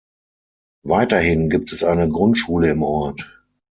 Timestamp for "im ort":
2.71-3.39